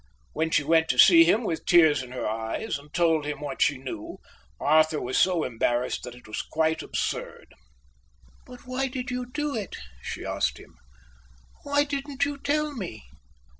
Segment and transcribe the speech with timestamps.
[0.33, 3.61] When she went to see him with tears in her eyes, and told him what
[3.61, 4.17] she knew,
[4.59, 7.53] Arthur was so embarrassed that it was quite absurd.
[8.47, 10.73] "But why did you do it?" she asked him.
[11.61, 13.03] "Why didn't you tell me?"